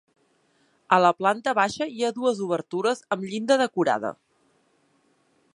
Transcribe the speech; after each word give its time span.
A 0.97 0.97
la 1.05 1.11
planta 1.19 1.53
baixa 1.59 1.87
hi 1.97 2.01
ha 2.07 2.11
dues 2.17 2.41
obertures 2.47 3.05
amb 3.17 3.29
llinda 3.29 3.59
decorada. 3.67 4.15